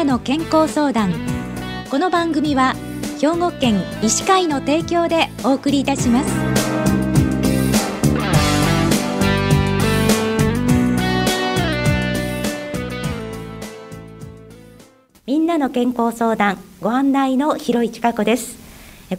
[0.00, 1.12] なの健康相談。
[1.90, 2.74] この番組は
[3.20, 6.34] 兵庫県医師会の提供でお送りいたします。
[15.26, 18.58] みんなの健康相談ご案内の広市加子です。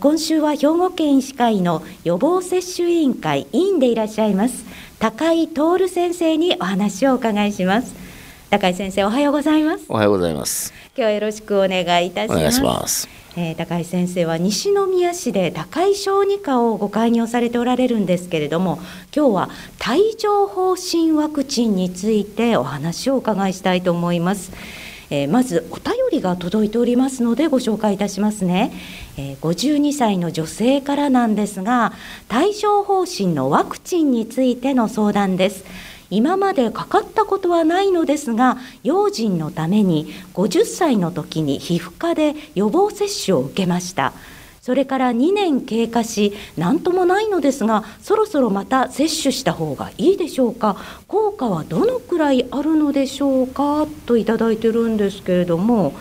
[0.00, 4.64] 今週は兵庫県医師会の予防接種委員会委員でいらっしゃいます
[5.00, 8.09] 高井徹先生にお話をお伺いします。
[8.50, 9.84] 高井先生おはようございます。
[9.88, 10.72] おはようございます。
[10.96, 12.36] 今日はよろしくお願いいたします。
[12.36, 13.08] お願いします。
[13.36, 18.80] えー、高井先生は西宮市で高井小児科をご開業されておられるんですけれども
[19.14, 19.50] 今日は
[19.88, 24.50] 帯状疱疹ワクチンについてお話をお伺いしたいと思います。
[25.10, 28.72] えー、まずお便りが届いておりますのでご紹介いたしますね、
[29.16, 31.92] えー、52歳の女性からなんですが
[32.32, 35.64] 帯状疱疹のワクチンについての相談です
[36.10, 44.12] 今までかかったことはないのですが用心のために50歳の時に皮膚科で予防接種を受けました。
[44.60, 50.76] それから2年経過し何ともないのですがそろそろまた接種した方がいいでしょうか。
[51.08, 53.86] 効果はどのくらいあるのでしょうか？
[54.04, 55.94] といただいてるんですけれども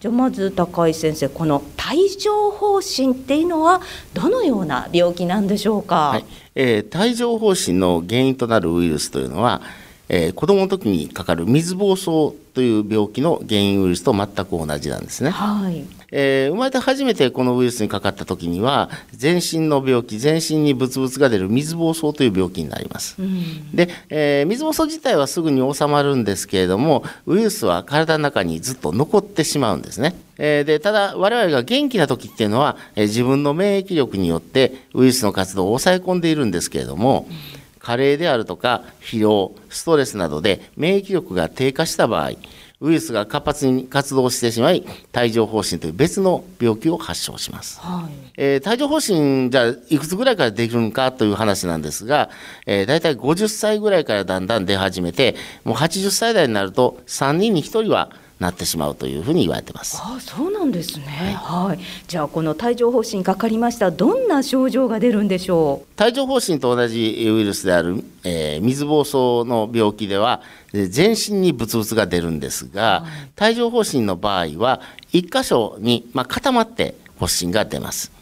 [0.00, 3.80] じゃまず高井先生この帯状疱疹っていうのは
[4.12, 6.24] どのような病気なんでしょうか、はい。
[6.54, 9.62] えー、帯状疱疹の原因となるウイルスというのは、
[10.08, 15.30] えー、子どもの時にかかる水疱瘡という病気の原因ウイルスと全く同じなんですね。
[15.30, 23.16] はいえー、生まれて初めてこのウイルスにかかった時には全身の病気全身にブツブツが出る水疱瘡という病気になります。
[23.18, 30.14] うん、で、えー、水疱瘡自体はすぐに収まるんですけれどもウイルスは体の中にずっと残ってしまうんですね。
[30.38, 37.26] えー、でただ我々が元気な時っていうのは、えー、自分の免疫力によってウイルスの活動を抑え込んでいるんですけれども、
[37.86, 42.32] 加齢であるとか疲労ストレスなどで免疫力が低下した場合
[42.80, 44.84] ウイルスが活発に活動してしまい
[45.16, 48.32] 帯状疱疹という別の病気を発症します、はい。
[48.36, 52.28] えー、帯状疱疹じゃあいくつぐらいからできるのかという話なんですが、
[52.66, 59.98] えー、大体50歳ぐらいからだんだん出始めてもう80歳代になると3人に1人はなってしまうというふうに言われてます。
[59.98, 61.06] あそうなんですね。
[61.38, 61.78] はい。
[62.06, 66.02] じゃあこの帯状疱疹かかりましたどんな症状が出るんでしょう？
[66.02, 70.42] 帯状疱疹と同じウイルスである、えー、水疱瘡の病気では
[70.72, 73.04] 全身にブツブツが出るんですが、
[73.36, 74.82] はい、帯状疱疹の場合は
[75.12, 78.12] 一箇所にまあ固まって発疹が出ます。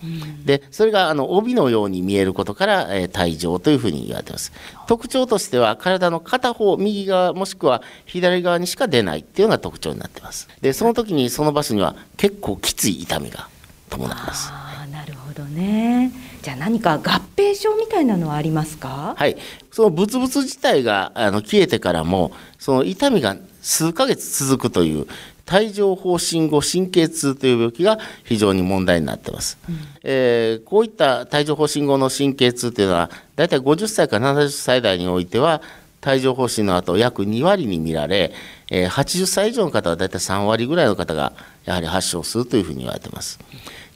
[0.44, 4.53] でそれがあの帯のように見えることから、えー、帯状というふうに言われています。
[4.87, 10.49] 特徴としては体の片方右側もしくは左側にしか出ないっていうのが特徴になっています。
[10.60, 13.49] でその時にその場所には結構きつい痛みが
[13.91, 14.50] 伴います。
[14.53, 16.12] あなるほどね。
[16.43, 16.99] じゃあ何か合
[17.37, 19.15] 併症みたいなのはありますか？
[19.16, 19.37] はい。
[19.71, 25.06] そのブツブツ自体があの消えてからもその痛みが数ヶ月続くという
[25.53, 35.60] 帯状疱疹後神経痛という病気が非常に問題になっています、うん、えー、こういった帯状疱疹後の神経痛というのは大体50歳から70歳代においては
[36.06, 38.33] 帯状疱疹の後約2割に見られ、
[38.71, 41.33] えー、80歳以上の方は大体3割ぐらいの方が
[41.65, 43.38] やはり発症するというふうに言われています。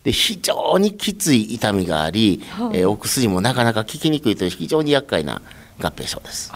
[0.04, 5.42] で非常にきつい痛みがあり、はえー、お薬もなかなか効きにくいという非常に厄介な
[5.80, 6.50] 合併症です。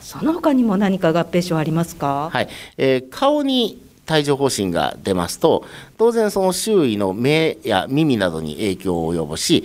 [0.00, 2.30] その他にも何か合併症ありますか？
[2.32, 5.64] はい、えー、顔に帯状疱疹が出ますと
[5.98, 9.64] 当然その周囲の目や耳などに影響を及ぼし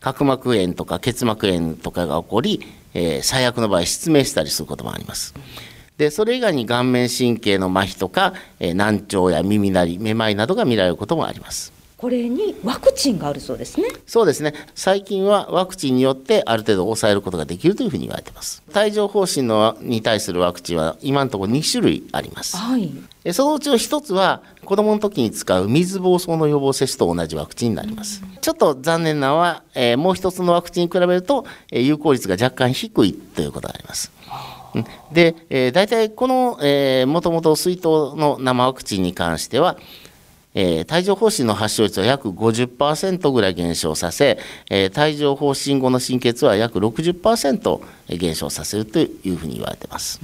[0.00, 2.60] 角膜炎とか結膜炎とかが起こり、
[2.92, 5.34] えー、最悪の場合失明したりすることもあります。
[5.96, 11.73] でそれ以外に顔面神経の麻痺とか、えー、難聴や耳鳴りめまいなどが見られることもあります。
[12.04, 13.88] これにワクチンがあるそうですね。
[14.06, 14.52] そうですね。
[14.74, 18.62] 最近はワクチンによってある程度抑えることができるというふうに言われています。
[18.76, 22.58] 帯状疱疹のに対するワクチンは今のところ2種類あります。
[22.58, 22.92] はい。
[23.32, 28.22] そのうちの1つは子供の時に使う水疱瘡の予防接種と同じワクチンになります。
[28.22, 34.12] うん、ちょっと残念なのは、えー、もう一つのワクチンに比べると、えー、有効率が若干低いということがあります。
[35.10, 39.78] で、えー、大体この、えー、もともと水筒の生ワクチンに関しては、
[40.54, 44.38] えー、帯状疱疹の発症率は約50%ぐらい減少させ、
[44.70, 47.80] えー、帯状疱疹後の心血は約60%
[48.16, 50.20] 減少させるというふうに言われてます。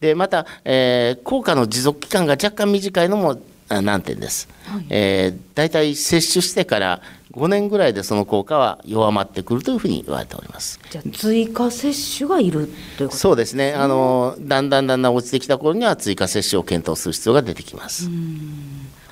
[0.00, 3.40] でまた、えー、効果の持続期間が若干短いのも
[3.70, 4.48] 難点です。
[4.64, 7.02] はいえー、大体接種してから
[7.32, 10.80] 5年ぐらいでその効果は弱まってくるというふうに言われております。
[10.90, 12.68] じゃあ追加接種がいる
[12.98, 13.16] ということ？
[13.16, 13.74] そうですね。
[13.74, 18.10] あのだんだんだんだん落ちてきた頃には追加接種を検討する必要が出てきます。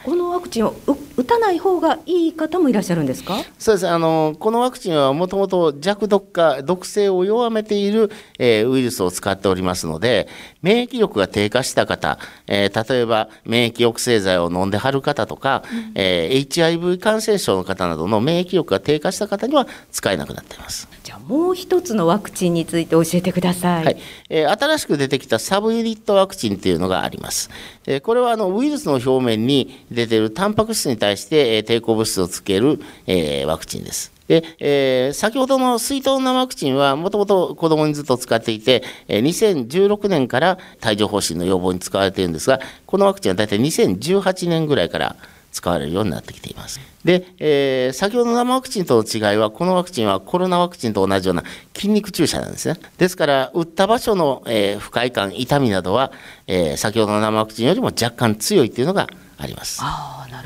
[0.05, 0.75] このワワクチンを
[1.19, 3.35] 打たない方がいい方もいらっしゃるんですか？
[3.59, 10.29] そうですあのこのワクチンはもともと弱毒化毒性を弱めている、えー、ウイルスを使っておりますので
[10.63, 23.97] 免疫力が低下した方、えー、例えば免疫抑制剤を飲んではる方とか、うん、えー、HIV 感染症の方などの免疫力が低下した方には使えなくなっていますじゃあもう一つのワクチンについて教えてください、はい。
[24.29, 27.49] えー、新しく出てきたサブユニットワクチンというのがあります、
[27.87, 34.13] えー、これはあのウイルスの表面に出ているタンパク質に対して、えー、抵抗物質をつける、えー、ワクチンです。
[34.27, 45.17] で、えー、先ほどの水筒生ワクチンはもともと子供にずっと使っていて、えー、2016年から帯状疱疹の予防に使われているんですが、このワクチンは大体2018年ぐらいから
[45.59, 46.81] 使われるようになってきています。
[47.05, 51.43] で、えー、先ほどの生ワクチンとの違いは、このワクチンはコロナワクチンと同じような
[51.75, 52.79] 筋肉注射なんですね。
[52.97, 56.13] ですから、打った場所の、えー、不快感、痛みなどは、
[56.47, 59.83] えー、先ほどの生ワクチンよりも若干強いというのがあります。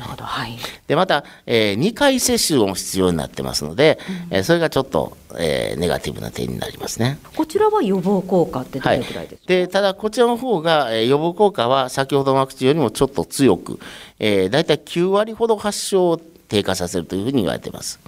[0.03, 0.57] るほど、はい、
[0.87, 7.17] でまた、えー、2回接種も必要になってますので、うん、えー、それがちょっと、えー、ネガティブな点になりますね。
[7.35, 13.79] こちらは予防効果ってどれくらいですか、はい、でただこちらの方が、えー、予防効果は先ほどのワクチンよりもちょっと強く、
[14.19, 16.21] えー、大体9割ほど発症を
[16.53, 17.99] 低下させるというふうに言われています。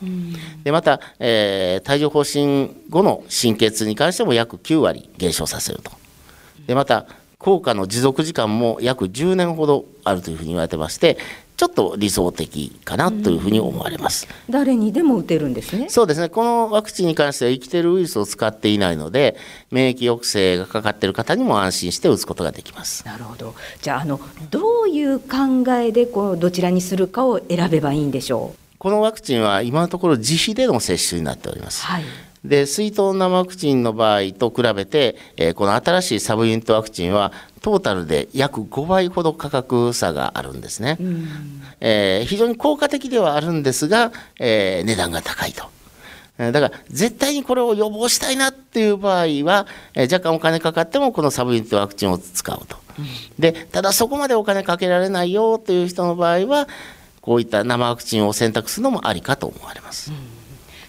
[0.64, 5.92] でまた、えー、帯状疱疹後の神経痛に関しても約9割減少させると。
[6.68, 7.08] でまた
[7.40, 11.18] 効果の持続時間も約10年ほどあるというふうに言われてまして
[11.58, 14.28] ちょっと理想的かなというふうに思われます。
[14.50, 15.90] 誰にでも打てるんですね。
[15.90, 16.30] そうですね。
[16.30, 19.38] このワクチンに関しては生きてるウイルスを使っていないので、
[19.72, 23.06] 免疫抑制がかかっている方にも安心して打つことができます。
[23.06, 23.56] なるほど。
[23.82, 24.20] じゃああの
[24.52, 28.58] どういう考えでこうどちらにするかを選べばいいんでしょう？
[28.78, 31.84] このワクチンは今のところ自費での接種になっております。
[31.84, 32.04] はい。
[32.48, 37.32] で水筒生ワクチンの場合と比べて、えー、この新しいサブユニットワクチンは
[37.62, 40.98] トータルで約5倍ほど価格差があるんですね、
[41.80, 45.74] えー、非常に効果的ではあるんですが、えー、値段が高いと。
[46.38, 52.78] だから絶対にこれを予防したいなっていう場合は、えー、若干お金かかってもこのサブユニットワクチンを使うと。
[53.40, 56.68] でただそこまでお金かけられないよという人の場合は
[57.22, 60.12] こういった生ワクチンを選択するのもありかと思われます。
[60.12, 60.35] うん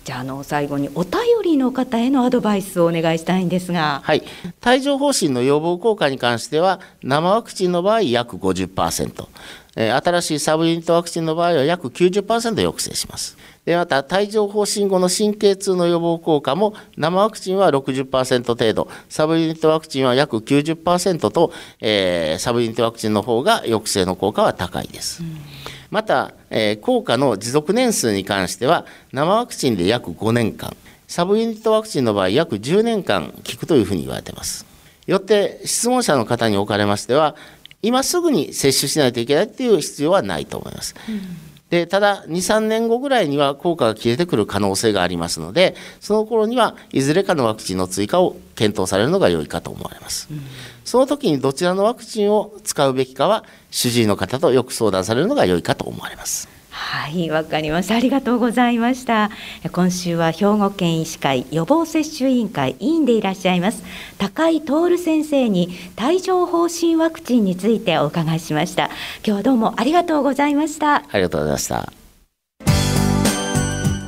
[0.06, 1.12] じゃあの最後にお便
[1.42, 4.22] りの方へのアドバイスをお願いしたいんですが、はい、
[4.64, 9.26] 帯状疱疹の予防効果に関しては生ワクチンの場合約50%、
[9.74, 13.36] え、新しいサブユニットワクチンの場合は約90%抑制します。
[13.64, 25.24] でまた帯状疱疹後の神経痛の予防効果も生ワクチンは60%程度サブユニットワクチンは約90%と、えー、サブユニットワクチンの方が抑制の効果は高いです。
[25.24, 34.66] うんまた、えー、効果の持続年数に関しては生ワクチンで約5年間サブユニットワクチンの場合約10年間効くというふうに言われています。
[35.06, 37.36] よって質問者の方におかれましては
[37.80, 50.40] 今すぐに接種しないといけないという必要はないと思います、うんでただ23年後ぐらいには効果が消えてくる可能性がありますのでその頃にはいずれかのワクチンの追加を検討されるのが良いかと思われます、うん、
[50.84, 57.96] その時にどちらのワクチンを使うべきかは主治医の方とよく相談されるのが良いかと思われますはいわかりました。
[57.96, 59.30] ありがとうございました。
[59.72, 63.82] 今週は兵庫県医師会予防接種委員会委員でいらっしゃいます。
[64.18, 68.84] 高井徹先生に帯状疱疹ワクチンについてお伺いしました。
[68.84, 68.92] 今
[69.24, 70.96] 日はどうもありがとうございました。
[70.96, 71.92] ありがとうございました。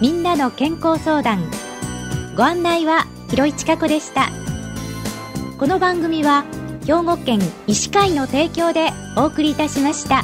[0.03, 1.51] みんなの健康相談。
[2.37, 4.29] ご案内は広市加子でした。
[5.59, 6.45] この番組は
[6.87, 10.23] 兵庫県医師会の提供でお送りいたしました。